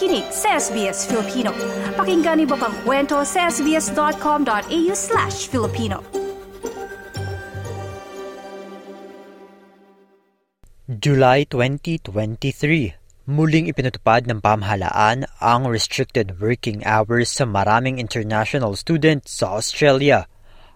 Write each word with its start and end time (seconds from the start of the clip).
nakikinig 0.00 0.32
sa 0.32 0.56
SBS 0.56 1.04
Filipino. 1.04 1.52
Pakinggan 1.92 2.40
niyo 2.40 2.56
pang 2.56 2.72
kwento 2.88 3.20
sa 3.20 3.52
sbs.com.au 3.52 4.92
slash 4.96 5.44
Filipino. 5.52 6.00
July 10.88 11.44
2023 11.44 12.96
Muling 13.28 13.68
ipinatupad 13.68 14.24
ng 14.24 14.40
pamahalaan 14.40 15.28
ang 15.38 15.68
restricted 15.68 16.40
working 16.40 16.80
hours 16.88 17.28
sa 17.28 17.44
maraming 17.44 18.00
international 18.00 18.72
students 18.80 19.36
sa 19.36 19.60
Australia. 19.60 20.24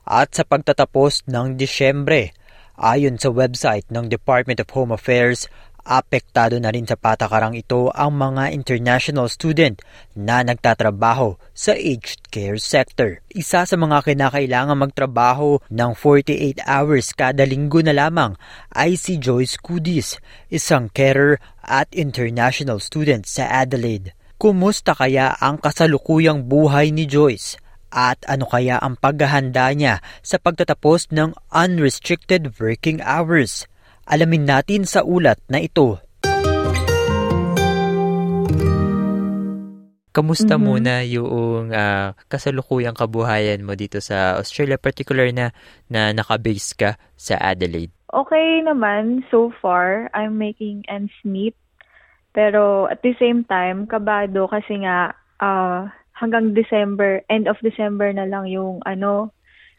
At 0.04 0.36
sa 0.36 0.44
pagtatapos 0.44 1.24
ng 1.32 1.56
Disyembre, 1.56 2.36
ayon 2.76 3.16
sa 3.16 3.32
website 3.32 3.88
ng 3.88 4.12
Department 4.12 4.60
of 4.60 4.68
Home 4.76 4.92
Affairs, 4.92 5.48
Apektado 5.84 6.56
na 6.56 6.72
rin 6.72 6.88
sa 6.88 6.96
patakarang 6.96 7.52
ito 7.60 7.92
ang 7.92 8.16
mga 8.16 8.56
international 8.56 9.28
student 9.28 9.76
na 10.16 10.40
nagtatrabaho 10.40 11.36
sa 11.52 11.76
aged 11.76 12.24
care 12.32 12.56
sector. 12.56 13.20
Isa 13.28 13.68
sa 13.68 13.76
mga 13.76 14.00
kinakailangan 14.00 14.80
magtrabaho 14.80 15.60
ng 15.68 15.92
48 15.92 16.64
hours 16.64 17.12
kada 17.12 17.44
linggo 17.44 17.84
na 17.84 17.92
lamang 17.92 18.32
ay 18.72 18.96
si 18.96 19.20
Joyce 19.20 19.60
Kudis, 19.60 20.16
isang 20.48 20.88
carer 20.88 21.36
at 21.60 21.92
international 21.92 22.80
student 22.80 23.28
sa 23.28 23.44
Adelaide. 23.52 24.16
Kumusta 24.40 24.96
kaya 24.96 25.36
ang 25.36 25.60
kasalukuyang 25.60 26.48
buhay 26.48 26.96
ni 26.96 27.04
Joyce? 27.04 27.60
At 27.92 28.24
ano 28.24 28.48
kaya 28.48 28.80
ang 28.80 28.96
paghahanda 28.96 29.68
niya 29.76 30.00
sa 30.24 30.40
pagtatapos 30.40 31.12
ng 31.12 31.36
unrestricted 31.52 32.56
working 32.56 33.04
hours? 33.04 33.68
Alamin 34.04 34.44
natin 34.44 34.84
sa 34.84 35.00
ulat 35.00 35.40
na 35.48 35.64
ito. 35.64 35.96
Kamusta 40.14 40.54
mm-hmm. 40.54 40.68
muna 40.68 40.94
yung 41.02 41.74
uh, 41.74 42.14
kasalukuyang 42.30 42.94
kabuhayan 42.94 43.66
mo 43.66 43.74
dito 43.74 43.98
sa 43.98 44.38
Australia, 44.38 44.78
particular 44.78 45.26
na 45.34 45.50
na 45.90 46.14
nakabase 46.14 46.70
ka 46.78 46.90
sa 47.18 47.34
Adelaide? 47.42 47.90
Okay 48.14 48.62
naman 48.62 49.26
so 49.26 49.50
far. 49.58 50.06
I'm 50.14 50.38
making 50.38 50.86
ends 50.86 51.16
meet. 51.26 51.58
Pero 52.30 52.86
at 52.86 53.02
the 53.02 53.18
same 53.18 53.42
time, 53.42 53.90
kabado 53.90 54.46
kasi 54.46 54.86
nga 54.86 55.18
uh, 55.42 55.90
hanggang 56.14 56.54
December, 56.54 57.26
end 57.26 57.50
of 57.50 57.58
December 57.58 58.14
na 58.14 58.28
lang 58.28 58.46
yung 58.46 58.86
ano, 58.86 59.34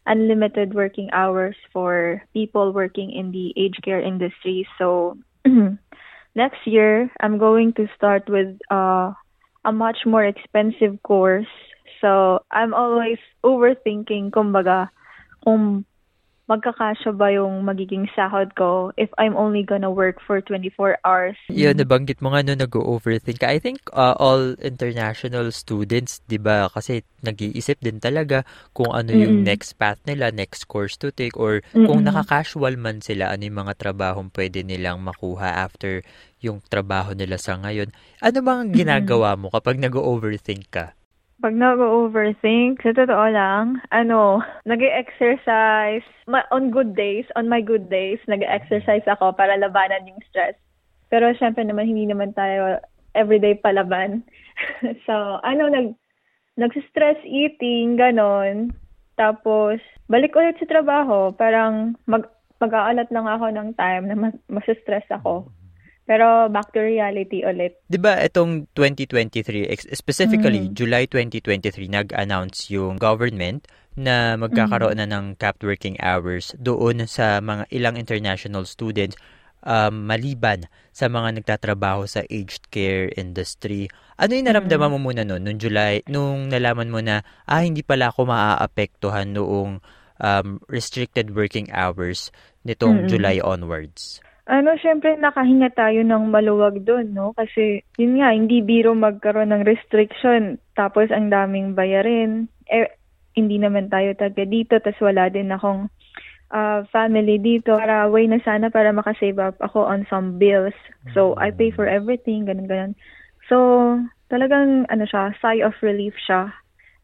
unlimited 0.06 0.74
working 0.74 1.10
hours 1.12 1.56
for 1.74 2.24
people 2.34 2.72
working 2.72 3.12
in 3.12 3.32
the 3.32 3.54
aged 3.58 3.82
care 3.84 4.02
industry. 4.02 4.68
So 4.78 5.18
next 6.36 6.62
year, 6.66 7.12
I'm 7.20 7.38
going 7.38 7.74
to 7.74 7.88
start 7.96 8.30
with 8.30 8.58
uh, 8.70 9.14
a 9.66 9.72
much 9.72 10.06
more 10.06 10.24
expensive 10.24 11.02
course. 11.04 11.50
So 12.02 12.44
I'm 12.52 12.74
always 12.74 13.18
overthinking, 13.44 14.32
kumbaga, 14.32 14.90
kung 15.44 15.86
magkakasya 16.46 17.12
ba 17.18 17.34
yung 17.34 17.66
magiging 17.66 18.06
sahod 18.14 18.54
ko 18.54 18.94
if 19.02 19.10
I'm 19.18 19.34
only 19.34 19.66
gonna 19.66 19.90
work 19.90 20.22
for 20.22 20.42
24 20.42 21.02
hours. 21.02 21.38
Yeah, 21.50 21.74
nabanggit 21.74 22.22
mo 22.22 22.34
nga 22.34 22.46
no, 22.46 22.54
nag-overthink 22.54 23.42
I 23.42 23.58
think 23.58 23.82
uh, 23.94 24.14
all 24.22 24.54
international 24.62 25.50
students, 25.50 26.22
di 26.30 26.38
ba, 26.38 26.70
kasi 26.70 27.02
nag-iisip 27.26 27.82
din 27.82 27.98
talaga 27.98 28.46
kung 28.78 28.94
ano 28.94 29.10
yung 29.10 29.42
mm-hmm. 29.42 29.50
next 29.50 29.74
path 29.82 29.98
nila, 30.06 30.30
next 30.30 30.70
course 30.70 30.94
to 31.02 31.10
take, 31.10 31.34
or 31.34 31.66
mm-hmm. 31.74 31.90
kung 31.90 32.06
nakaka-casual 32.06 32.78
man 32.78 33.02
sila, 33.02 33.34
ano 33.34 33.42
yung 33.50 33.66
mga 33.66 33.74
trabahong 33.82 34.30
pwede 34.30 34.62
nilang 34.62 35.02
makuha 35.02 35.66
after 35.66 36.06
yung 36.46 36.62
trabaho 36.70 37.18
nila 37.18 37.42
sa 37.42 37.58
ngayon. 37.58 37.90
Ano 38.22 38.46
bang 38.46 38.70
ginagawa 38.70 39.34
mo 39.34 39.50
kapag 39.50 39.82
nag-overthink 39.82 40.70
ka? 40.70 40.94
Pag 41.46 41.62
nag-overthink, 41.62 42.82
sa 42.82 42.90
totoo 42.90 43.30
lang, 43.30 43.78
ano, 43.94 44.42
nag 44.66 44.82
exercise 44.82 46.02
on 46.50 46.74
good 46.74 46.98
days, 46.98 47.30
on 47.38 47.46
my 47.46 47.62
good 47.62 47.86
days, 47.86 48.18
nag 48.26 48.42
exercise 48.42 49.06
ako 49.06 49.30
para 49.30 49.54
labanan 49.54 50.10
yung 50.10 50.18
stress. 50.26 50.58
Pero 51.14 51.30
syempre 51.38 51.62
naman, 51.62 51.86
hindi 51.86 52.10
naman 52.10 52.34
tayo 52.34 52.82
everyday 53.14 53.54
palaban. 53.62 54.26
so, 55.06 55.38
ano, 55.46 55.70
nag, 55.70 55.94
nag-stress 56.58 57.22
eating, 57.22 57.94
ganon. 57.94 58.74
Tapos, 59.14 59.78
balik 60.10 60.34
ulit 60.34 60.58
sa 60.58 60.66
trabaho. 60.66 61.30
Parang 61.30 61.94
mag, 62.10 62.26
mag-aalat 62.58 63.14
lang 63.14 63.30
ako 63.30 63.54
ng 63.54 63.70
time 63.78 64.10
na 64.10 64.18
mas, 64.18 64.34
mas-stress 64.50 65.06
ako. 65.14 65.46
Pero 66.06 66.48
back 66.54 66.70
to 66.74 66.86
reality 66.86 67.42
ulit. 67.42 67.82
'Di 67.90 67.98
ba 67.98 68.22
itong 68.22 68.70
2023 68.78 69.74
specifically 69.98 70.70
mm. 70.70 70.74
July 70.78 71.10
2023 71.10 71.90
nag-announce 71.90 72.70
yung 72.70 73.02
government 73.02 73.66
na 73.98 74.38
magkakaroon 74.38 75.02
mm. 75.02 75.02
na 75.02 75.08
ng 75.10 75.26
capped 75.42 75.66
working 75.66 75.98
hours 75.98 76.54
doon 76.62 77.10
sa 77.10 77.42
mga 77.42 77.66
ilang 77.74 77.98
international 77.98 78.70
students 78.70 79.18
um, 79.66 80.06
maliban 80.06 80.70
sa 80.94 81.10
mga 81.10 81.42
nagtatrabaho 81.42 82.06
sa 82.08 82.24
aged 82.30 82.70
care 82.70 83.10
industry. 83.18 83.90
Ano 84.16 84.38
yung 84.38 84.48
naramdaman 84.48 84.94
mo 84.96 85.00
muna 85.02 85.28
noon, 85.28 85.44
noong 85.44 85.60
July, 85.60 86.06
nung 86.08 86.48
nalaman 86.48 86.88
mo 86.88 87.02
na, 87.04 87.26
ah, 87.50 87.66
hindi 87.66 87.84
pala 87.84 88.14
ako 88.14 88.32
maaapektuhan 88.32 89.36
noong 89.36 89.84
um, 90.22 90.48
restricted 90.72 91.36
working 91.36 91.68
hours 91.74 92.32
nitong 92.64 93.04
mm-hmm. 93.04 93.12
July 93.12 93.38
onwards? 93.44 94.24
Ano, 94.46 94.78
syempre 94.78 95.18
nakahinga 95.18 95.74
tayo 95.74 96.06
ng 96.06 96.30
maluwag 96.30 96.86
doon, 96.86 97.18
no? 97.18 97.34
Kasi, 97.34 97.82
yun 97.98 98.22
nga, 98.22 98.30
hindi 98.30 98.62
biro 98.62 98.94
magkaroon 98.94 99.50
ng 99.50 99.66
restriction, 99.66 100.62
tapos 100.78 101.10
ang 101.10 101.34
daming 101.34 101.74
bayarin. 101.74 102.46
Eh, 102.70 102.94
hindi 103.34 103.58
naman 103.58 103.90
tayo 103.90 104.14
taga 104.14 104.46
dito, 104.46 104.78
tapos 104.78 105.02
wala 105.02 105.34
din 105.34 105.50
akong 105.50 105.90
uh, 106.54 106.86
family 106.94 107.42
dito. 107.42 107.74
Para 107.74 108.06
way 108.06 108.30
na 108.30 108.38
sana 108.46 108.70
para 108.70 108.94
makasave 108.94 109.42
up 109.42 109.58
ako 109.66 109.82
on 109.82 110.06
some 110.14 110.38
bills. 110.38 110.78
So, 111.18 111.34
I 111.42 111.50
pay 111.50 111.74
for 111.74 111.90
everything, 111.90 112.46
ganun, 112.46 112.70
ganun. 112.70 112.94
So, 113.50 113.58
talagang, 114.30 114.86
ano 114.94 115.10
siya, 115.10 115.34
sigh 115.42 115.66
of 115.66 115.74
relief 115.82 116.14
siya. 116.22 116.54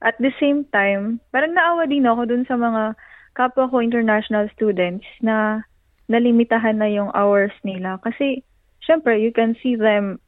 At 0.06 0.14
the 0.22 0.30
same 0.38 0.70
time, 0.70 1.18
parang 1.34 1.58
naawa 1.58 1.90
din 1.90 2.06
ako 2.06 2.30
dun 2.30 2.46
sa 2.46 2.54
mga 2.54 2.94
kapwa 3.34 3.66
ko 3.66 3.82
international 3.82 4.46
students 4.54 5.10
na 5.26 5.66
nalimitahan 6.12 6.78
na 6.78 6.92
yung 6.92 7.10
hours 7.16 7.56
nila. 7.64 7.98
Kasi, 8.04 8.44
syempre, 8.84 9.18
you 9.18 9.32
can 9.32 9.56
see 9.64 9.80
them 9.80 10.20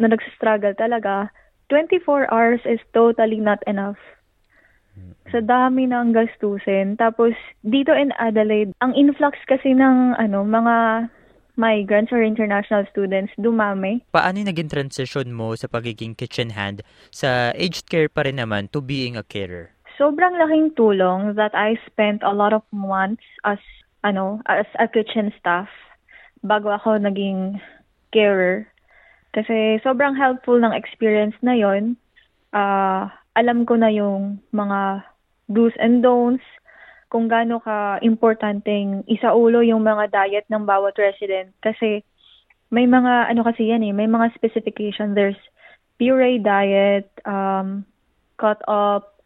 na 0.00 0.08
nagsistruggle 0.08 0.72
talaga. 0.76 1.28
24 1.68 2.32
hours 2.32 2.62
is 2.64 2.80
totally 2.96 3.38
not 3.38 3.60
enough. 3.68 3.98
Sa 5.28 5.42
dami 5.44 5.90
ng 5.90 6.16
gastusin. 6.16 6.96
Tapos, 6.96 7.36
dito 7.66 7.92
in 7.92 8.14
Adelaide, 8.16 8.72
ang 8.80 8.96
influx 8.96 9.36
kasi 9.44 9.74
ng 9.76 10.16
ano, 10.16 10.46
mga 10.46 11.08
migrants 11.56 12.12
or 12.12 12.22
international 12.22 12.84
students 12.92 13.32
dumami. 13.40 14.04
Paano 14.12 14.40
yung 14.40 14.48
naging 14.52 14.70
transition 14.70 15.32
mo 15.32 15.56
sa 15.56 15.66
pagiging 15.66 16.14
kitchen 16.14 16.52
hand 16.52 16.84
sa 17.10 17.50
aged 17.56 17.88
care 17.88 18.12
pa 18.12 18.24
rin 18.28 18.38
naman 18.38 18.70
to 18.70 18.84
being 18.84 19.16
a 19.16 19.24
carer? 19.24 19.72
Sobrang 19.96 20.36
laking 20.36 20.76
tulong 20.76 21.34
that 21.40 21.56
I 21.56 21.80
spent 21.88 22.20
a 22.20 22.36
lot 22.36 22.52
of 22.52 22.62
months 22.68 23.24
as 23.48 23.58
ano, 24.04 24.40
as 24.46 24.66
a 24.76 24.88
kitchen 24.88 25.32
staff 25.38 25.68
bago 26.44 26.72
ako 26.72 26.98
naging 27.00 27.60
carer. 28.12 28.68
Kasi 29.32 29.80
sobrang 29.84 30.16
helpful 30.16 30.56
ng 30.56 30.72
experience 30.72 31.36
na 31.44 31.52
yon. 31.52 31.96
Uh, 32.56 33.08
alam 33.36 33.68
ko 33.68 33.76
na 33.76 33.92
yung 33.92 34.40
mga 34.52 35.04
do's 35.52 35.76
and 35.76 36.00
don'ts, 36.00 36.44
kung 37.06 37.30
gaano 37.30 37.62
ka 37.62 38.02
importanteng 38.02 39.06
isaulo 39.06 39.62
yung 39.62 39.86
mga 39.86 40.10
diet 40.10 40.46
ng 40.50 40.66
bawat 40.66 40.98
resident. 40.98 41.54
Kasi 41.62 42.02
may 42.72 42.88
mga, 42.88 43.30
ano 43.30 43.46
kasi 43.46 43.70
yan 43.70 43.86
eh, 43.86 43.94
may 43.94 44.10
mga 44.10 44.34
specification. 44.34 45.14
There's 45.14 45.38
puree 46.02 46.42
diet, 46.42 47.06
um, 47.22 47.86
cut 48.36 48.58
up, 48.66 49.22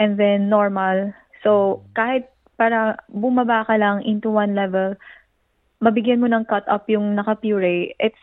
and 0.00 0.16
then 0.16 0.48
normal. 0.48 1.12
So, 1.44 1.82
kahit 1.92 2.32
para 2.62 2.94
bumaba 3.10 3.66
ka 3.66 3.74
lang 3.74 4.06
into 4.06 4.30
one 4.30 4.54
level, 4.54 4.94
mabigyan 5.82 6.22
mo 6.22 6.30
ng 6.30 6.46
cut 6.46 6.62
up 6.70 6.86
yung 6.86 7.18
naka-puree, 7.18 7.90
it's 7.98 8.22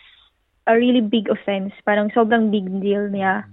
a 0.64 0.80
really 0.80 1.04
big 1.04 1.28
offense. 1.28 1.76
Parang 1.84 2.08
sobrang 2.16 2.48
big 2.48 2.72
deal 2.80 3.12
niya 3.12 3.44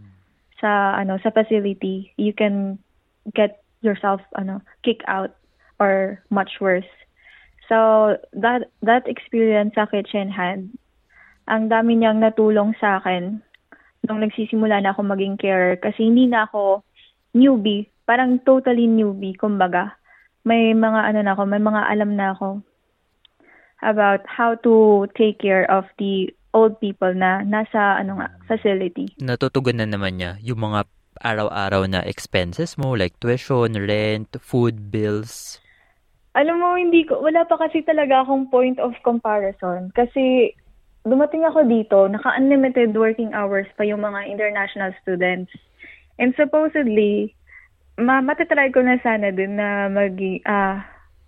sa 0.62 0.94
ano 0.94 1.18
sa 1.18 1.34
facility. 1.34 2.14
You 2.14 2.30
can 2.30 2.78
get 3.34 3.66
yourself 3.82 4.22
ano 4.38 4.62
kick 4.86 5.02
out 5.10 5.34
or 5.82 6.22
much 6.30 6.62
worse. 6.62 6.86
So 7.66 8.14
that 8.38 8.70
that 8.86 9.10
experience 9.10 9.74
sa 9.74 9.90
kitchen 9.90 10.30
hand, 10.30 10.78
ang 11.50 11.66
dami 11.66 11.98
niyang 11.98 12.22
natulong 12.22 12.78
sa 12.78 13.02
akin 13.02 13.42
nung 14.06 14.22
nagsisimula 14.22 14.78
na 14.86 14.94
ako 14.94 15.02
maging 15.02 15.34
carer 15.34 15.74
kasi 15.82 16.06
hindi 16.06 16.30
na 16.30 16.46
ako 16.46 16.86
newbie, 17.34 17.90
parang 18.06 18.38
totally 18.46 18.86
newbie 18.86 19.34
kumbaga 19.34 19.98
may 20.46 20.70
mga 20.70 21.10
ano 21.10 21.20
na 21.26 21.34
ako, 21.34 21.42
may 21.50 21.58
mga 21.58 21.82
alam 21.90 22.14
na 22.14 22.30
ako 22.32 22.62
about 23.82 24.22
how 24.24 24.54
to 24.62 25.04
take 25.18 25.42
care 25.42 25.66
of 25.66 25.84
the 25.98 26.30
old 26.54 26.78
people 26.80 27.12
na 27.12 27.42
nasa 27.42 28.00
ano 28.00 28.22
nga, 28.22 28.30
facility. 28.46 29.10
Natutugunan 29.20 29.90
naman 29.90 30.22
niya 30.22 30.38
yung 30.40 30.62
mga 30.62 30.88
araw-araw 31.20 31.84
na 31.90 32.00
expenses 32.06 32.78
mo 32.78 32.94
like 32.94 33.18
tuition, 33.20 33.74
rent, 33.74 34.30
food 34.40 34.88
bills. 34.94 35.58
Alam 36.36 36.60
mo, 36.60 36.76
hindi 36.76 37.08
ko, 37.08 37.20
wala 37.24 37.48
pa 37.48 37.56
kasi 37.56 37.80
talaga 37.82 38.22
akong 38.22 38.52
point 38.52 38.76
of 38.76 38.92
comparison. 39.00 39.88
Kasi 39.96 40.52
dumating 41.08 41.48
ako 41.48 41.64
dito, 41.64 41.98
naka-unlimited 42.12 42.92
working 42.92 43.32
hours 43.32 43.64
pa 43.80 43.88
yung 43.88 44.04
mga 44.04 44.28
international 44.28 44.92
students. 45.00 45.48
And 46.20 46.36
supposedly, 46.36 47.32
ma 47.96 48.20
matatry 48.20 48.72
ko 48.72 48.84
na 48.84 49.00
sana 49.00 49.32
din 49.32 49.56
na 49.56 49.88
mag, 49.88 50.16
uh, 50.44 50.76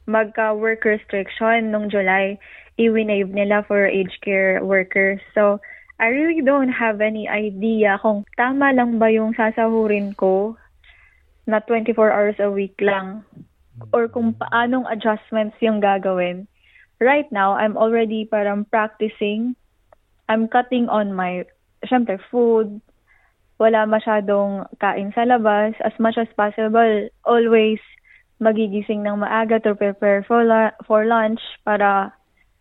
magka-work 0.08 0.84
restriction 0.84 1.72
nung 1.72 1.88
July. 1.88 2.36
I-winave 2.78 3.34
nila 3.34 3.66
for 3.66 3.84
aged 3.84 4.22
care 4.22 4.62
workers. 4.62 5.18
So, 5.34 5.58
I 5.98 6.14
really 6.14 6.46
don't 6.46 6.70
have 6.70 7.02
any 7.02 7.26
idea 7.26 7.98
kung 7.98 8.22
tama 8.38 8.70
lang 8.70 9.02
ba 9.02 9.10
yung 9.10 9.34
sasahurin 9.34 10.14
ko 10.14 10.54
na 11.48 11.58
24 11.66 12.14
hours 12.14 12.38
a 12.38 12.46
week 12.46 12.78
lang 12.78 13.26
or 13.90 14.06
kung 14.06 14.36
paanong 14.38 14.86
adjustments 14.86 15.58
yung 15.58 15.82
gagawin. 15.82 16.46
Right 17.02 17.26
now, 17.34 17.58
I'm 17.58 17.74
already 17.74 18.30
parang 18.30 18.66
practicing. 18.70 19.58
I'm 20.30 20.46
cutting 20.46 20.86
on 20.86 21.14
my, 21.14 21.46
syempre, 21.86 22.22
food. 22.30 22.78
Wala 23.58 23.86
masyadong 23.90 24.70
kain 24.78 25.10
sa 25.12 25.26
labas. 25.26 25.74
As 25.82 25.94
much 25.98 26.14
as 26.18 26.30
possible, 26.38 27.10
always 27.26 27.82
magigising 28.38 29.02
ng 29.02 29.18
maaga 29.18 29.58
to 29.58 29.74
prepare 29.74 30.22
for, 30.22 30.46
la- 30.46 30.74
for 30.86 31.02
lunch 31.02 31.42
para 31.66 32.14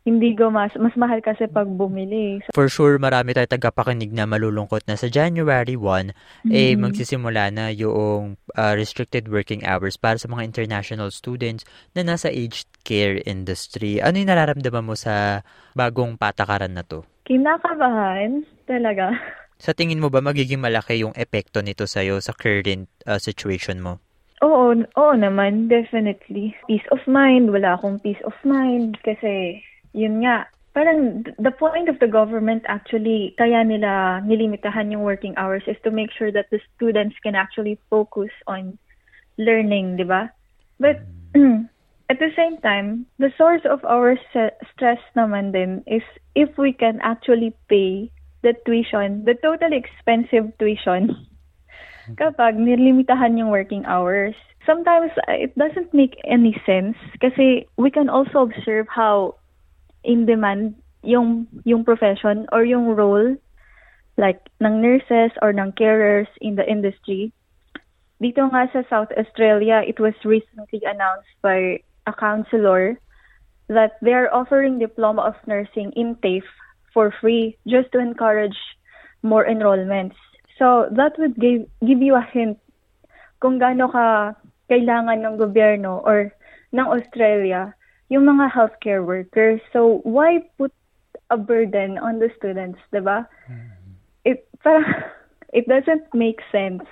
hindi 0.08 0.32
mas 0.40 0.72
mas 0.80 0.96
mahal 0.96 1.20
kasi 1.20 1.52
pag 1.52 1.68
bumili. 1.68 2.40
So, 2.48 2.56
For 2.56 2.72
sure, 2.72 2.96
marami 2.96 3.36
tayo 3.36 3.44
tagapakinig 3.44 4.16
na 4.16 4.24
malulungkot 4.24 4.88
na 4.88 4.96
sa 4.96 5.12
January 5.12 5.76
1, 5.76 5.84
mm-hmm. 5.84 6.52
eh 6.56 6.80
magsisimula 6.80 7.52
na 7.52 7.76
yung 7.76 8.40
uh, 8.56 8.74
restricted 8.80 9.28
working 9.28 9.68
hours 9.68 10.00
para 10.00 10.16
sa 10.16 10.32
mga 10.32 10.48
international 10.48 11.12
students 11.12 11.68
na 11.92 12.08
nasa 12.08 12.32
aged 12.32 12.72
care 12.88 13.20
industry. 13.28 14.00
Ano 14.00 14.16
yung 14.16 14.32
nararamdaman 14.32 14.88
mo 14.88 14.96
sa 14.96 15.44
bagong 15.76 16.16
patakaran 16.16 16.72
na 16.72 16.88
to? 16.88 17.04
Kinakabahan, 17.28 18.48
talaga. 18.64 19.12
Sa 19.58 19.74
tingin 19.74 19.98
mo 19.98 20.14
ba 20.14 20.22
magiging 20.22 20.62
malaki 20.62 21.02
yung 21.02 21.18
epekto 21.18 21.66
nito 21.66 21.90
sa'yo 21.90 22.22
sa 22.22 22.34
current 22.38 22.86
uh, 23.10 23.18
situation 23.18 23.82
mo? 23.82 23.98
Oo, 24.46 24.78
oo 24.78 25.14
naman, 25.18 25.66
definitely. 25.66 26.54
Peace 26.70 26.86
of 26.94 27.02
mind, 27.10 27.50
wala 27.50 27.74
akong 27.74 27.98
peace 28.06 28.22
of 28.22 28.38
mind 28.46 29.02
kasi 29.02 29.58
yun 29.98 30.22
nga, 30.22 30.46
parang 30.78 31.26
the 31.42 31.50
point 31.50 31.90
of 31.90 31.98
the 31.98 32.06
government 32.06 32.62
actually, 32.70 33.34
kaya 33.42 33.66
nila 33.66 34.22
nilimitahan 34.22 34.94
yung 34.94 35.02
working 35.02 35.34
hours 35.42 35.66
is 35.66 35.78
to 35.82 35.90
make 35.90 36.14
sure 36.14 36.30
that 36.30 36.46
the 36.54 36.62
students 36.78 37.18
can 37.26 37.34
actually 37.34 37.82
focus 37.90 38.30
on 38.46 38.78
learning, 39.42 39.98
di 39.98 40.06
ba? 40.06 40.30
But 40.78 41.02
at 42.14 42.22
the 42.22 42.30
same 42.38 42.62
time, 42.62 43.10
the 43.18 43.34
source 43.42 43.66
of 43.66 43.82
our 43.90 44.22
stress 44.70 45.02
naman 45.18 45.50
din 45.50 45.82
is 45.90 46.06
if 46.38 46.54
we 46.62 46.78
can 46.78 47.02
actually 47.02 47.58
pay 47.66 48.14
the 48.44 48.54
tuition, 48.66 49.26
the 49.26 49.36
totally 49.36 49.78
expensive 49.78 50.52
tuition, 50.60 51.28
kapag 52.16 52.56
nilimitahan 52.56 53.36
yung 53.36 53.50
working 53.52 53.84
hours. 53.84 54.36
Sometimes 54.64 55.12
it 55.28 55.56
doesn't 55.56 55.94
make 55.94 56.16
any 56.24 56.56
sense 56.66 56.96
kasi 57.20 57.68
we 57.76 57.92
can 57.92 58.08
also 58.08 58.44
observe 58.44 58.88
how 58.88 59.36
in 60.04 60.28
demand 60.28 60.76
yung 61.04 61.48
yung 61.64 61.84
profession 61.84 62.48
or 62.52 62.64
yung 62.64 62.96
role 62.96 63.36
like 64.20 64.44
ng 64.60 64.82
nurses 64.82 65.32
or 65.42 65.52
ng 65.52 65.72
carers 65.76 66.28
in 66.42 66.56
the 66.56 66.66
industry. 66.68 67.32
Dito 68.18 68.50
nga 68.50 68.66
sa 68.74 68.82
South 68.90 69.14
Australia, 69.14 69.86
it 69.86 70.02
was 70.02 70.18
recently 70.26 70.82
announced 70.84 71.32
by 71.46 71.80
a 72.10 72.14
counselor 72.18 72.98
that 73.70 74.02
they 74.02 74.16
are 74.16 74.32
offering 74.34 74.80
diploma 74.80 75.22
of 75.22 75.38
nursing 75.46 75.94
in 75.94 76.18
TAFE 76.24 76.50
for 76.94 77.14
free 77.22 77.58
just 77.68 77.92
to 77.94 78.00
encourage 78.00 78.58
more 79.24 79.46
enrollments. 79.46 80.16
So 80.58 80.90
that 80.96 81.14
would 81.18 81.36
give 81.38 81.70
give 81.86 82.02
you 82.02 82.16
a 82.18 82.26
hint 82.26 82.58
kung 83.38 83.62
gaano 83.62 83.92
ka 83.92 84.34
kailangan 84.68 85.24
ng 85.24 85.36
gobyerno 85.38 86.02
or 86.04 86.34
ng 86.74 86.88
Australia 86.88 87.72
yung 88.08 88.28
mga 88.28 88.52
healthcare 88.52 89.04
workers. 89.04 89.60
So, 89.76 90.00
why 90.08 90.44
put 90.56 90.72
a 91.28 91.36
burden 91.36 92.00
on 92.00 92.20
the 92.24 92.32
students, 92.40 92.80
di 92.92 93.04
ba? 93.04 93.28
Mm-hmm. 93.52 93.92
It, 94.24 94.48
parang, 94.64 94.88
it 95.58 95.68
doesn't 95.68 96.08
make 96.16 96.40
sense 96.52 96.84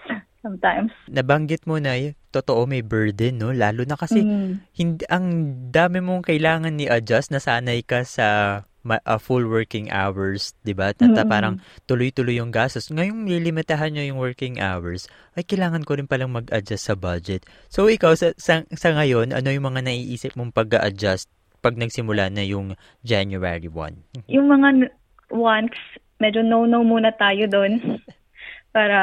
sometimes. 0.44 0.92
Nabanggit 1.08 1.64
mo 1.66 1.80
na 1.80 1.96
eh, 1.96 2.14
totoo 2.36 2.68
may 2.68 2.84
burden, 2.84 3.40
no? 3.40 3.56
Lalo 3.56 3.88
na 3.88 3.96
kasi 3.96 4.22
mm. 4.22 4.76
hindi, 4.76 5.04
ang 5.08 5.28
dami 5.72 6.04
mong 6.04 6.28
kailangan 6.28 6.76
ni 6.76 6.86
adjust 6.86 7.32
na 7.32 7.42
sanay 7.42 7.82
ka 7.82 8.04
sa 8.04 8.62
uh, 8.86 9.20
full 9.20 9.50
working 9.50 9.90
hours, 9.90 10.54
'di 10.62 10.78
ba? 10.78 10.94
At 10.94 11.02
mm-hmm. 11.02 11.26
parang 11.26 11.60
tuloy-tuloy 11.90 12.38
yung 12.38 12.54
gastos. 12.54 12.94
Ngayong 12.94 13.26
lilimitahan 13.26 13.92
nyo 13.92 14.04
yung 14.06 14.22
working 14.22 14.62
hours, 14.62 15.10
ay 15.34 15.44
kailangan 15.44 15.82
ko 15.82 15.98
rin 15.98 16.06
palang 16.06 16.32
mag-adjust 16.32 16.94
sa 16.94 16.96
budget. 16.96 17.44
So 17.68 17.90
ikaw 17.90 18.14
sa, 18.14 18.32
sa, 18.38 18.62
sa 18.70 18.90
ngayon, 18.94 19.34
ano 19.34 19.50
yung 19.50 19.66
mga 19.66 19.82
naiisip 19.86 20.38
mong 20.38 20.54
pag-adjust 20.54 21.28
pag 21.66 21.82
nagsimula 21.82 22.30
na 22.30 22.46
yung 22.46 22.78
January 23.02 23.66
1? 23.66 24.30
Yung 24.30 24.48
mga 24.54 24.94
wants, 25.34 25.82
medyo 26.22 26.46
no-no 26.46 26.86
muna 26.86 27.10
tayo 27.18 27.50
doon 27.50 27.82
para 28.76 29.00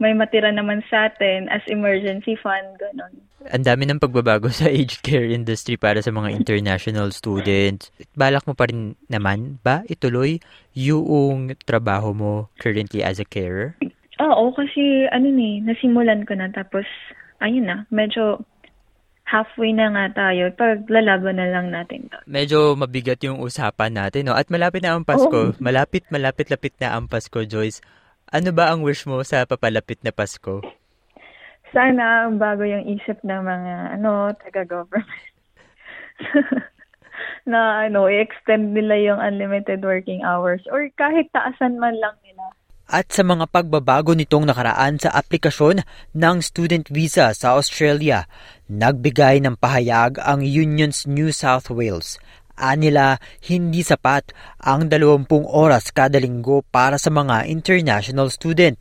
may 0.00 0.16
matira 0.16 0.48
naman 0.48 0.80
sa 0.88 1.12
atin 1.12 1.46
as 1.52 1.60
emergency 1.68 2.32
fund, 2.40 2.80
ganun. 2.80 3.12
Ang 3.52 3.64
dami 3.64 3.84
ng 3.84 4.00
pagbabago 4.00 4.48
sa 4.48 4.68
aged 4.68 5.04
care 5.04 5.28
industry 5.28 5.76
para 5.76 6.00
sa 6.00 6.08
mga 6.08 6.32
international 6.32 7.12
students. 7.12 7.92
Balak 8.16 8.48
mo 8.48 8.56
pa 8.56 8.68
rin 8.68 8.96
naman 9.12 9.60
ba 9.60 9.84
ituloy 9.88 10.40
yung 10.72 11.52
trabaho 11.68 12.16
mo 12.16 12.32
currently 12.56 13.04
as 13.04 13.20
a 13.20 13.28
carer? 13.28 13.76
Oo, 14.20 14.52
kasi 14.52 15.08
ano 15.12 15.28
ni, 15.28 15.60
nasimulan 15.60 16.24
ko 16.24 16.36
na 16.36 16.52
tapos 16.52 16.84
ayun 17.40 17.68
na, 17.68 17.88
medyo 17.88 18.44
halfway 19.24 19.70
na 19.70 19.88
nga 19.94 20.06
tayo. 20.26 20.50
Paglalaban 20.58 21.38
na 21.38 21.48
lang 21.48 21.70
natin 21.70 22.10
to. 22.10 22.18
Medyo 22.26 22.74
mabigat 22.74 23.22
yung 23.22 23.38
usapan 23.38 23.94
natin, 23.94 24.26
no? 24.26 24.34
At 24.34 24.50
malapit 24.50 24.82
na 24.82 24.98
ang 24.98 25.06
Pasko. 25.06 25.54
Oh. 25.54 25.56
Malapit, 25.62 26.02
malapit-lapit 26.10 26.74
na 26.82 26.98
ang 26.98 27.06
Pasko, 27.06 27.46
Joyce. 27.46 27.78
Ano 28.30 28.54
ba 28.54 28.70
ang 28.70 28.86
wish 28.86 29.10
mo 29.10 29.18
sa 29.26 29.42
papalapit 29.42 30.06
na 30.06 30.14
Pasko? 30.14 30.62
Sana 31.74 32.30
bago 32.30 32.62
yung 32.62 32.86
isip 32.86 33.18
ng 33.26 33.42
mga 33.42 33.98
ano 33.98 34.30
taga-government. 34.38 35.10
na 37.50 37.90
ano, 37.90 38.06
i-extend 38.06 38.70
nila 38.70 38.94
yung 39.02 39.18
unlimited 39.18 39.82
working 39.82 40.22
hours 40.22 40.62
or 40.70 40.86
kahit 40.94 41.26
taasan 41.34 41.82
man 41.82 41.98
lang 41.98 42.14
nila. 42.22 42.54
At 42.90 43.10
sa 43.10 43.26
mga 43.26 43.50
pagbabago 43.50 44.14
nitong 44.14 44.46
nakaraan 44.50 44.98
sa 44.98 45.14
aplikasyon 45.14 45.82
ng 46.14 46.36
student 46.42 46.86
visa 46.90 47.34
sa 47.34 47.58
Australia, 47.58 48.30
nagbigay 48.66 49.42
ng 49.42 49.58
pahayag 49.58 50.22
ang 50.22 50.42
Unions 50.42 51.06
New 51.06 51.34
South 51.34 51.70
Wales 51.70 52.22
Anila, 52.60 53.16
hindi 53.48 53.80
sapat 53.80 54.36
ang 54.60 54.92
20 54.92 55.24
oras 55.48 55.88
kada 55.88 56.20
linggo 56.20 56.60
para 56.68 57.00
sa 57.00 57.08
mga 57.08 57.48
international 57.48 58.28
student. 58.28 58.76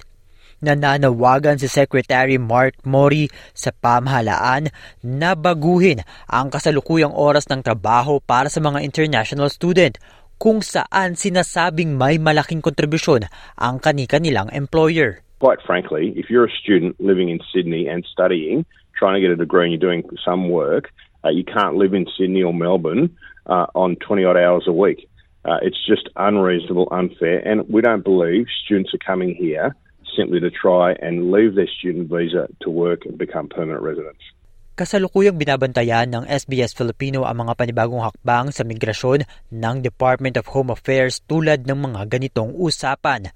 Nananawagan 0.59 1.55
si 1.55 1.71
Secretary 1.71 2.35
Mark 2.35 2.83
Mori 2.83 3.31
sa 3.55 3.71
pamahalaan 3.71 4.67
na 4.99 5.31
baguhin 5.31 6.03
ang 6.27 6.51
kasalukuyang 6.51 7.15
oras 7.15 7.47
ng 7.47 7.63
trabaho 7.63 8.19
para 8.19 8.51
sa 8.51 8.59
mga 8.59 8.83
international 8.83 9.47
student 9.47 9.95
kung 10.35 10.59
saan 10.59 11.15
sinasabing 11.15 11.95
may 11.95 12.19
malaking 12.19 12.59
kontribusyon 12.59 13.27
ang 13.55 13.79
kani-kanilang 13.79 14.51
employer. 14.51 15.23
Quite 15.39 15.63
frankly, 15.63 16.11
if 16.19 16.27
you're 16.27 16.51
a 16.51 16.59
student 16.59 16.99
living 16.99 17.31
in 17.31 17.39
Sydney 17.55 17.87
and 17.87 18.03
studying, 18.03 18.67
trying 18.99 19.15
to 19.15 19.23
get 19.23 19.31
a 19.31 19.39
degree 19.39 19.63
and 19.63 19.71
you're 19.71 19.79
doing 19.79 20.03
some 20.19 20.51
work, 20.51 20.91
uh, 21.23 21.31
you 21.31 21.47
can't 21.47 21.79
live 21.79 21.95
in 21.95 22.03
Sydney 22.19 22.43
or 22.43 22.51
Melbourne 22.51 23.15
uh, 23.49 23.67
on 23.73 23.97
20 23.97 24.23
odd 24.23 24.37
hours 24.37 24.69
a 24.69 24.75
week. 24.75 25.09
Uh, 25.43 25.57
it's 25.65 25.81
just 25.83 26.07
unreasonable, 26.15 26.87
unfair, 26.91 27.41
and 27.41 27.65
we 27.67 27.81
don't 27.81 28.05
believe 28.05 28.45
students 28.63 28.93
are 28.93 29.01
coming 29.01 29.33
here 29.33 29.75
simply 30.15 30.39
to 30.39 30.51
try 30.53 30.93
and 31.01 31.33
leave 31.33 31.55
their 31.55 31.67
student 31.67 32.09
visa 32.09 32.47
to 32.61 32.69
work 32.69 33.05
and 33.05 33.17
become 33.17 33.47
permanent 33.47 33.81
residents. 33.81 34.21
Kasalukuyang 34.79 35.35
binabantayan 35.35 36.07
ng 36.07 36.23
SBS 36.23 36.71
Filipino 36.71 37.27
ang 37.27 37.43
mga 37.43 37.59
panibagong 37.59 37.99
hakbang 37.99 38.47
sa 38.55 38.63
migrasyon 38.63 39.27
ng 39.51 39.75
Department 39.83 40.39
of 40.39 40.47
Home 40.55 40.71
Affairs 40.71 41.19
tulad 41.27 41.67
ng 41.67 41.75
mga 41.75 42.07
ganitong 42.07 42.55
usapan. 42.55 43.27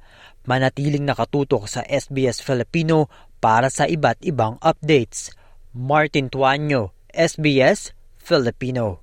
Manatiling 0.48 1.03
nakatutok 1.03 1.67
sa 1.67 1.84
SBS 1.84 2.39
Filipino 2.39 3.12
para 3.43 3.67
sa 3.67 3.84
iba't 3.84 4.24
ibang 4.24 4.55
updates. 4.63 5.36
Martin 5.75 6.32
Tuanyo, 6.32 6.96
SBS 7.12 7.91
Filipino. 8.15 9.02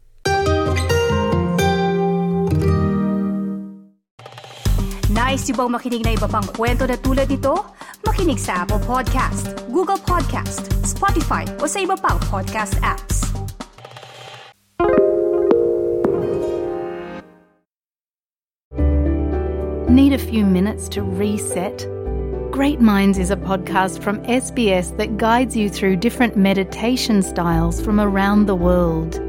Nice 5.21 5.53
yung 5.53 5.61
bang 5.61 5.73
makinig 5.77 6.01
na 6.01 6.17
iba 6.17 6.25
pang 6.25 6.49
kwento 6.57 6.89
na 6.89 6.97
tulad 6.97 7.29
ito? 7.29 7.53
Makinig 8.09 8.41
sa 8.41 8.65
Apple 8.65 8.81
Podcast, 8.81 9.53
Google 9.69 10.01
Podcast, 10.01 10.73
Spotify 10.81 11.45
o 11.61 11.69
sa 11.69 11.85
iba 11.85 11.93
pang 11.93 12.17
podcast 12.33 12.81
apps. 12.81 13.29
Need 19.93 20.17
a 20.17 20.23
few 20.23 20.49
minutes 20.49 20.89
to 20.97 21.05
reset? 21.05 21.85
Great 22.49 22.81
Minds 22.81 23.21
is 23.21 23.29
a 23.29 23.37
podcast 23.37 24.01
from 24.01 24.25
SBS 24.25 24.97
that 24.97 25.21
guides 25.21 25.53
you 25.53 25.69
through 25.69 26.01
different 26.01 26.41
meditation 26.41 27.21
styles 27.21 27.77
from 27.77 28.01
around 28.01 28.49
the 28.49 28.57
world. 28.57 29.21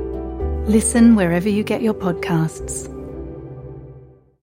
Listen 0.72 1.20
wherever 1.20 1.52
you 1.52 1.68
get 1.68 1.84
your 1.84 1.94
podcasts. 1.94 2.88